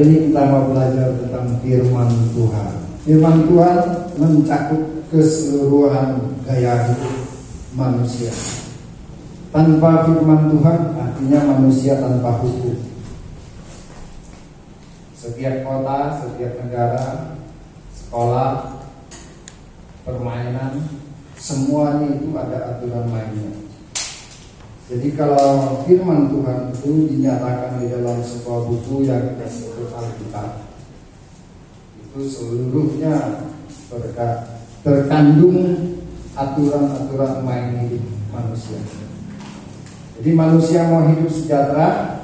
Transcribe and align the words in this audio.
Ini 0.00 0.32
kita 0.32 0.48
mau 0.48 0.72
belajar 0.72 1.12
tentang 1.12 1.60
firman 1.60 2.08
Tuhan. 2.32 2.72
Firman 3.04 3.36
Tuhan 3.52 3.76
mencakup 4.16 4.82
keseluruhan 5.12 6.40
gaya 6.48 6.88
hidup 6.88 7.28
manusia. 7.76 8.32
Tanpa 9.52 10.08
firman 10.08 10.48
Tuhan 10.56 10.96
artinya 10.96 11.40
manusia 11.52 12.00
tanpa 12.00 12.32
hukum. 12.40 12.80
Setiap 15.12 15.68
kota, 15.68 16.16
setiap 16.16 16.64
negara, 16.64 17.36
sekolah, 17.92 18.80
permainan, 20.08 20.80
semuanya 21.36 22.08
itu 22.08 22.32
ada 22.40 22.72
aturan 22.72 23.04
mainnya. 23.04 23.52
Jadi 24.90 25.14
kalau 25.14 25.78
firman 25.86 26.26
Tuhan 26.34 26.74
itu 26.74 27.06
dinyatakan 27.14 27.78
di 27.78 27.94
dalam 27.94 28.18
sebuah 28.26 28.66
buku 28.66 29.06
yang 29.06 29.22
kita 29.22 29.46
sebut 29.46 29.94
Alkitab, 29.94 30.66
itu 32.02 32.20
seluruhnya 32.26 33.46
berkat 33.86 34.50
terkandung 34.82 35.94
aturan-aturan 36.34 37.46
main 37.46 37.86
hidup 37.86 38.02
manusia. 38.34 38.82
Jadi 40.18 40.30
manusia 40.34 40.90
mau 40.90 41.06
hidup 41.06 41.30
sejahtera, 41.30 42.18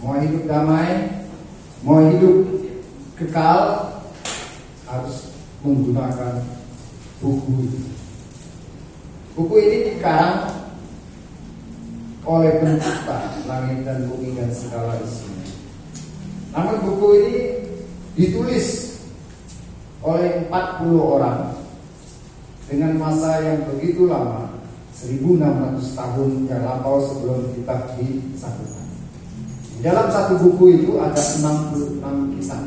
mau 0.00 0.16
hidup 0.16 0.48
damai, 0.48 1.12
mau 1.84 2.08
hidup 2.08 2.64
kekal 3.20 3.84
harus 4.88 5.36
menggunakan 5.60 6.40
buku. 7.20 7.84
Buku 9.36 9.54
ini 9.60 9.76
dikarang 9.92 10.57
oleh 12.28 12.60
pencipta 12.60 13.40
langit 13.48 13.88
dan 13.88 14.04
bumi 14.04 14.36
dan 14.36 14.52
segala 14.52 15.00
isinya. 15.00 15.48
Namun 16.52 16.76
buku 16.84 17.08
ini 17.24 17.36
ditulis 18.20 19.00
oleh 20.04 20.44
40 20.52 20.92
orang 21.00 21.56
dengan 22.68 23.00
masa 23.00 23.40
yang 23.40 23.64
begitu 23.72 24.04
lama 24.04 24.60
1600 24.92 25.96
tahun 25.96 26.30
yang 26.52 26.62
lampau 26.68 27.00
sebelum 27.00 27.56
kitab 27.56 27.96
disatukan. 27.96 28.86
Di 29.72 29.80
dalam 29.80 30.12
satu 30.12 30.36
buku 30.36 30.84
itu 30.84 31.00
ada 31.00 31.16
66 31.16 32.36
kitab. 32.36 32.62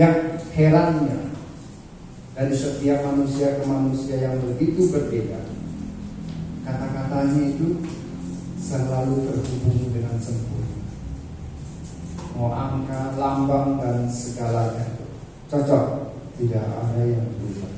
Yang 0.00 0.16
herannya 0.56 1.18
dari 2.32 2.54
setiap 2.56 3.04
manusia 3.04 3.60
ke 3.60 3.68
manusia 3.68 4.16
yang 4.16 4.40
begitu 4.40 4.88
berbeda 4.88 5.52
kata-katanya 6.62 7.42
itu 7.54 7.82
selalu 8.62 9.26
terhubung 9.26 9.90
dengan 9.90 10.16
sempurna. 10.22 10.78
Mau 12.38 12.48
angka, 12.48 13.18
lambang 13.18 13.76
dan 13.82 14.08
segalanya 14.08 14.96
cocok, 15.50 16.16
tidak 16.40 16.64
ada 16.64 17.02
yang 17.04 17.28
berubah. 17.36 17.72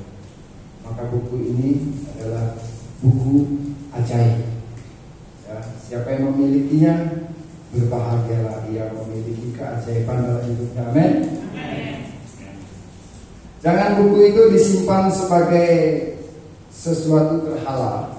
Maka 0.85 1.03
buku 1.11 1.35
ini 1.43 1.69
adalah 2.15 2.55
buku 3.03 3.35
ajaib. 3.91 4.47
Ya, 5.45 5.57
siapa 5.81 6.07
yang 6.15 6.31
memilikinya 6.31 6.93
berbahagialah 7.75 8.63
ia 8.71 8.87
memiliki 8.95 9.51
keajaiban 9.51 10.23
dalam 10.23 10.43
hidupnya. 10.47 10.83
Amin. 10.87 11.13
Jangan 13.59 13.97
buku 13.99 14.17
itu 14.31 14.41
disimpan 14.55 15.09
sebagai 15.11 15.73
sesuatu 16.69 17.43
terhalang 17.49 18.14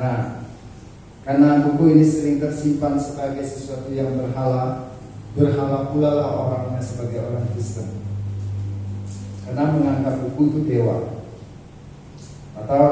Nah, 0.00 0.48
karena 1.28 1.60
buku 1.60 1.92
ini 1.92 2.04
sering 2.08 2.40
tersimpan 2.40 2.96
sebagai 2.96 3.44
sesuatu 3.44 3.92
yang 3.92 4.16
berhala, 4.16 4.96
berhala 5.36 5.92
pula 5.92 6.10
lah 6.16 6.28
orangnya 6.32 6.80
sebagai 6.80 7.20
orang 7.20 7.44
Kristen. 7.52 8.00
Karena 9.44 9.76
menganggap 9.76 10.24
buku 10.24 10.40
itu 10.48 10.58
dewa 10.64 11.20
atau 12.56 12.84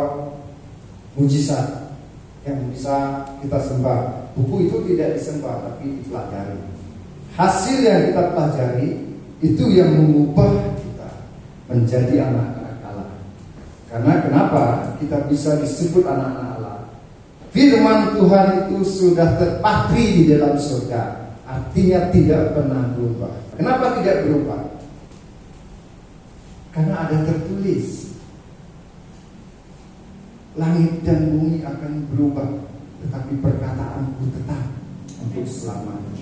mujizat 1.16 1.96
yang 2.44 2.68
bisa 2.68 3.24
kita 3.40 3.56
sembah. 3.56 4.28
Buku 4.36 4.68
itu 4.68 4.76
tidak 4.92 5.16
disembah 5.16 5.64
tapi 5.64 6.04
dipelajari. 6.04 6.60
Hasil 7.40 7.78
yang 7.80 8.12
kita 8.12 8.22
pelajari 8.36 8.88
itu 9.40 9.64
yang 9.72 9.96
mengubah 9.96 10.76
kita 10.76 11.10
menjadi 11.72 12.28
anak-anak 12.28 12.76
Allah. 12.84 13.10
Karena 13.88 14.12
kenapa 14.20 14.62
kita 15.00 15.24
bisa 15.30 15.56
disebut 15.62 16.04
anak-anak 16.04 16.57
Firman 17.48 18.14
Tuhan 18.16 18.46
itu 18.68 18.76
sudah 18.84 19.40
terpatri 19.40 20.22
di 20.22 20.22
dalam 20.36 20.54
surga. 20.60 21.32
Artinya 21.48 22.12
tidak 22.12 22.52
pernah 22.52 22.92
berubah. 22.92 23.32
Kenapa 23.56 23.96
tidak 24.00 24.28
berubah? 24.28 24.60
Karena 26.76 26.94
ada 27.08 27.16
tertulis. 27.24 28.12
Langit 30.60 31.00
dan 31.08 31.32
bumi 31.32 31.64
akan 31.64 31.92
berubah. 32.12 32.48
Tetapi 33.00 33.32
perkataanku 33.40 34.24
tetap 34.34 34.62
untuk 35.24 35.46
selamanya. 35.48 36.12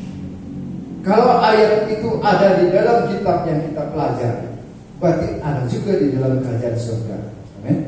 Kalau 1.06 1.38
ayat 1.38 1.86
itu 1.86 2.18
ada 2.18 2.58
di 2.58 2.66
dalam 2.74 3.06
kitab 3.06 3.46
yang 3.46 3.62
kita 3.70 3.94
pelajari, 3.94 4.50
berarti 4.98 5.28
ada 5.38 5.62
juga 5.70 5.92
di 6.02 6.06
dalam 6.18 6.42
kerajaan 6.42 6.78
surga. 6.78 7.18
Amin. 7.62 7.78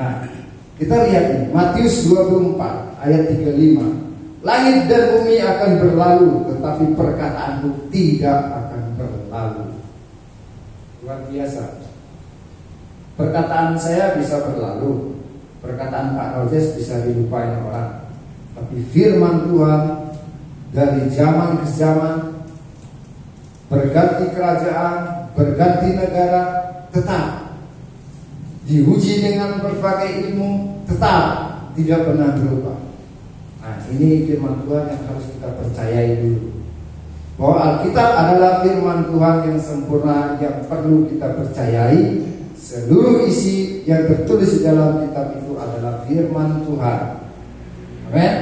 Nah, 0.00 0.24
kita 0.76 0.96
lihat 1.08 1.24
ini, 1.32 1.46
Matius 1.52 2.04
24 2.04 3.00
ayat 3.00 3.22
35. 3.32 4.44
Langit 4.44 4.86
dan 4.86 5.02
bumi 5.16 5.42
akan 5.42 5.70
berlalu, 5.82 6.30
tetapi 6.52 6.84
perkataanku 6.94 7.90
tidak 7.90 8.40
akan 8.52 8.82
berlalu. 8.94 9.64
Luar 11.02 11.20
biasa. 11.26 11.82
Perkataan 13.16 13.80
saya 13.80 14.14
bisa 14.20 14.44
berlalu, 14.44 15.16
perkataan 15.64 16.14
Pak 16.14 16.28
Rojes 16.36 16.76
bisa 16.76 17.00
dilupain 17.02 17.56
orang. 17.64 18.12
Tapi 18.52 18.76
firman 18.92 19.48
Tuhan 19.48 19.82
dari 20.76 21.08
zaman 21.08 21.64
ke 21.64 21.66
zaman 21.72 22.16
berganti 23.72 24.24
kerajaan, 24.36 24.96
berganti 25.32 25.88
negara, 25.96 26.42
tetap 26.92 27.35
diuji 28.66 29.22
dengan 29.22 29.62
berbagai 29.62 30.26
ilmu 30.26 30.82
tetap 30.90 31.24
tidak 31.78 32.02
pernah 32.02 32.34
berubah. 32.34 32.78
Nah, 33.62 33.78
ini 33.94 34.26
firman 34.26 34.66
Tuhan 34.66 34.84
yang 34.90 35.02
harus 35.06 35.26
kita 35.30 35.48
percayai 35.54 36.10
dulu. 36.22 36.42
Bahwa 37.36 37.56
Alkitab 37.62 38.10
adalah 38.16 38.52
firman 38.66 39.00
Tuhan 39.12 39.36
yang 39.46 39.58
sempurna 39.60 40.40
yang 40.42 40.66
perlu 40.66 41.06
kita 41.06 41.36
percayai. 41.38 42.26
Seluruh 42.56 43.22
isi 43.28 43.86
yang 43.86 44.10
tertulis 44.10 44.58
di 44.58 44.60
dalam 44.66 45.06
kitab 45.06 45.38
itu 45.38 45.54
adalah 45.54 46.02
firman 46.08 46.66
Tuhan. 46.66 47.00
Amin. 48.10 48.34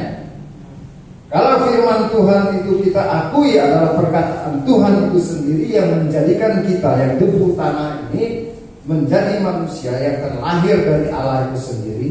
Kalau 1.28 1.66
firman 1.66 2.00
Tuhan 2.14 2.42
itu 2.62 2.72
kita 2.88 3.02
akui 3.02 3.58
adalah 3.58 3.98
perkataan 3.98 4.62
Tuhan 4.62 5.10
itu 5.10 5.18
sendiri 5.18 5.66
yang 5.66 5.88
menjadikan 5.98 6.62
kita 6.62 6.90
yang 6.94 7.12
debu 7.18 7.58
tanah 7.58 8.06
ini 8.14 8.53
menjadi 8.84 9.40
manusia 9.40 9.96
yang 9.96 10.20
terlahir 10.20 10.76
dari 10.84 11.08
Allah 11.08 11.48
itu 11.48 11.58
sendiri, 11.60 12.10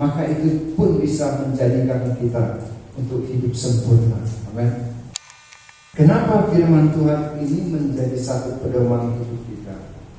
maka 0.00 0.24
itu 0.24 0.72
pun 0.72 0.96
bisa 0.98 1.44
menjadikan 1.44 2.00
kita 2.16 2.64
untuk 2.96 3.28
hidup 3.28 3.52
sempurna. 3.52 4.18
Amin. 4.52 4.72
Kenapa 5.94 6.50
firman 6.50 6.90
Tuhan 6.90 7.38
ini 7.38 7.70
menjadi 7.70 8.18
satu 8.18 8.58
pedoman 8.58 9.14
hidup 9.14 9.40
kita? 9.46 9.76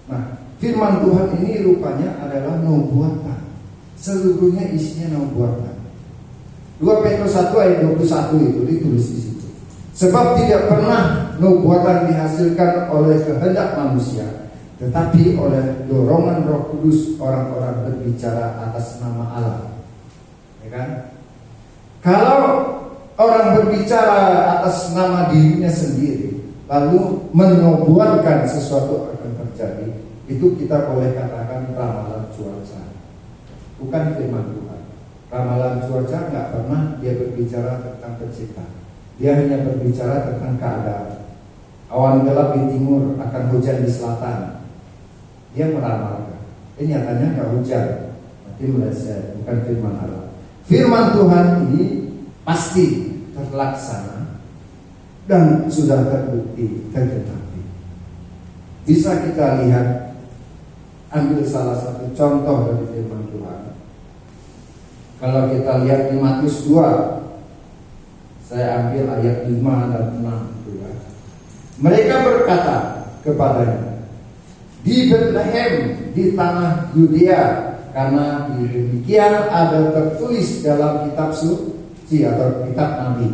Nah, 0.07 0.39
firman 0.61 1.03
Tuhan 1.03 1.27
ini 1.41 1.67
rupanya 1.67 2.15
adalah 2.23 2.63
nubuatan. 2.63 3.43
Seluruhnya 3.99 4.71
isinya 4.71 5.19
nubuatan. 5.19 5.75
2 6.79 7.03
Petrus 7.03 7.35
1 7.35 7.55
ayat 7.55 7.77
21 7.83 8.39
itu 8.51 8.61
ditulis 8.67 9.05
di 9.09 9.19
situ. 9.19 9.47
Sebab 9.95 10.39
tidak 10.39 10.67
pernah 10.67 11.31
nubuatan 11.39 12.11
dihasilkan 12.11 12.91
oleh 12.91 13.19
kehendak 13.23 13.79
manusia, 13.79 14.27
tetapi 14.75 15.39
oleh 15.39 15.87
dorongan 15.87 16.43
Roh 16.43 16.67
Kudus 16.67 17.15
orang-orang 17.15 17.87
berbicara 17.87 18.59
atas 18.59 18.99
nama 18.99 19.23
Allah. 19.31 19.71
Ya 20.59 20.67
kan? 20.67 20.89
Kalau 22.03 22.43
orang 23.15 23.55
berbicara 23.55 24.51
atas 24.59 24.91
nama 24.91 25.31
dirinya 25.31 25.71
sendiri 25.71 26.43
lalu 26.67 27.23
menubuatkan 27.31 28.43
sesuatu 28.43 29.15
akan 29.15 29.31
terjadi, 29.47 29.95
itu 30.27 30.59
kita 30.59 30.91
boleh 30.91 31.15
katakan 31.15 31.71
ramalan 31.71 32.27
cuaca. 32.35 32.81
Bukan 33.79 34.03
firman 34.19 34.59
Tuhan. 34.59 34.81
Ramalan 35.31 35.87
cuaca 35.87 36.17
nggak 36.35 36.47
pernah 36.51 36.81
dia 36.99 37.15
berbicara 37.15 37.79
tentang 37.79 38.19
pencipta. 38.19 38.65
Dia 39.15 39.39
hanya 39.39 39.63
berbicara 39.63 40.35
tentang 40.35 40.59
keadaan. 40.59 41.31
Awan 41.87 42.27
gelap 42.27 42.59
di 42.59 42.75
timur 42.75 43.15
akan 43.23 43.43
hujan 43.55 43.85
di 43.85 43.87
selatan 43.87 44.64
dia 45.55 45.71
meramalkan. 45.71 46.43
Ini 46.75 46.91
nyatanya 46.91 47.47
hujan, 47.55 48.19
tapi 48.43 48.63
meleset, 48.67 49.39
bukan 49.39 49.57
firman 49.63 49.95
Allah. 49.95 50.23
Firman 50.67 51.15
Tuhan 51.15 51.47
ini 51.71 51.83
pasti 52.43 53.15
terlaksana 53.31 54.43
dan 55.25 55.71
sudah 55.71 56.11
terbukti 56.11 56.91
tergenapi. 56.91 57.63
Bisa 58.83 59.23
kita 59.23 59.63
lihat 59.63 60.19
ambil 61.15 61.41
salah 61.47 61.79
satu 61.79 62.11
contoh 62.11 62.57
dari 62.67 62.85
firman 62.91 63.23
Tuhan. 63.31 63.59
Kalau 65.23 65.41
kita 65.55 65.87
lihat 65.87 66.11
di 66.11 66.19
Matius 66.19 66.67
2 66.67 67.23
saya 68.45 68.67
ambil 68.83 69.09
ayat 69.15 69.47
5 69.47 69.91
dan 69.95 70.05
6 70.21 70.75
ya. 70.75 70.91
Mereka 71.81 72.15
berkata 72.21 72.75
kepadanya 73.23 73.94
di 74.85 75.09
Bethlehem 75.09 75.97
di 76.13 76.37
tanah 76.37 76.93
Yudea 76.93 77.73
karena 77.89 78.53
demikian 78.53 79.49
ada 79.49 79.89
tertulis 79.89 80.61
dalam 80.61 81.09
kitab 81.09 81.33
suci 81.33 82.21
atau 82.21 82.69
kitab 82.69 82.89
nabi. 83.01 83.27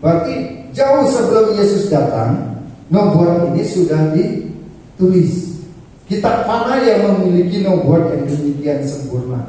Berarti 0.00 0.34
jauh 0.72 1.04
sebelum 1.04 1.52
Yesus 1.52 1.92
datang, 1.92 2.64
nomor 2.88 3.52
ini 3.52 3.66
sudah 3.66 4.16
ditulis. 4.16 5.60
Kitab 6.06 6.46
mana 6.46 6.80
yang 6.80 7.18
memiliki 7.18 7.66
nomor 7.66 8.14
yang 8.14 8.24
demikian 8.30 8.86
sempurna? 8.86 9.42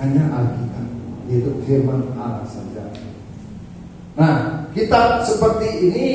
Hanya 0.00 0.24
Alkitab, 0.34 0.86
yaitu 1.28 1.52
firman 1.68 2.10
Allah 2.16 2.48
saja. 2.48 2.82
Nah, 4.16 4.66
kitab 4.72 5.22
seperti 5.22 5.68
ini 5.84 6.06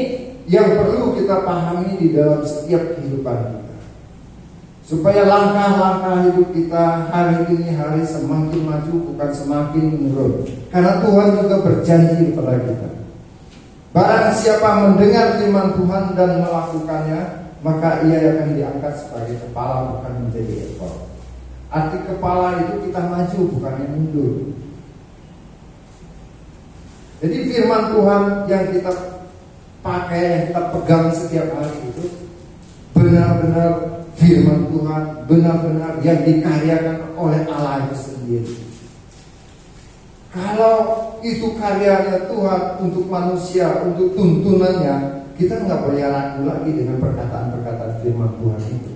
yang 0.50 0.76
perlu 0.76 1.14
kita 1.14 1.46
pahami 1.46 1.94
di 2.02 2.18
dalam 2.18 2.42
setiap 2.42 2.98
kehidupan 2.98 3.38
kita. 3.38 3.77
Supaya 4.88 5.28
langkah-langkah 5.28 6.32
hidup 6.32 6.56
kita 6.56 7.12
hari 7.12 7.44
ini 7.52 7.76
hari 7.76 8.08
semakin 8.08 8.64
maju 8.64 8.94
bukan 9.12 9.30
semakin 9.36 9.84
menurun. 10.00 10.48
Karena 10.72 11.04
Tuhan 11.04 11.28
juga 11.44 11.56
berjanji 11.60 12.32
kepada 12.32 12.56
kita. 12.56 12.90
Barang 13.92 14.32
siapa 14.32 14.88
mendengar 14.88 15.44
firman 15.44 15.76
Tuhan 15.76 16.16
dan 16.16 16.40
melakukannya, 16.40 17.22
maka 17.68 18.00
ia 18.08 18.32
akan 18.32 18.56
diangkat 18.56 18.94
sebagai 18.96 19.36
kepala 19.44 19.92
bukan 19.92 20.14
menjadi 20.24 20.72
ekor. 20.72 21.12
Arti 21.68 21.98
kepala 22.08 22.64
itu 22.64 22.88
kita 22.88 23.02
maju 23.12 23.40
bukan 23.60 23.74
yang 23.84 23.92
mundur. 23.92 24.34
Jadi 27.20 27.38
firman 27.52 27.92
Tuhan 27.92 28.24
yang 28.48 28.64
kita 28.72 28.92
pakai, 29.84 30.22
yang 30.32 30.44
kita 30.48 30.62
pegang 30.72 31.12
setiap 31.12 31.48
hari 31.60 31.76
itu 31.92 32.04
benar-benar 32.96 34.07
firman 34.18 34.68
Tuhan 34.74 35.04
benar-benar 35.30 36.02
yang 36.02 36.26
dikaryakan 36.26 37.14
oleh 37.14 37.42
Allah 37.46 37.86
itu 37.88 37.96
sendiri. 37.96 38.56
Kalau 40.34 40.78
itu 41.22 41.58
karyanya 41.58 42.30
Tuhan 42.30 42.62
untuk 42.82 43.10
manusia, 43.10 43.82
untuk 43.82 44.14
tuntunannya, 44.14 45.26
kita 45.38 45.66
nggak 45.66 45.82
boleh 45.86 46.04
ragu 46.06 46.42
lagi 46.46 46.72
dengan 46.74 46.98
perkataan-perkataan 47.02 47.94
firman 48.02 48.32
Tuhan 48.42 48.62
itu. 48.70 48.92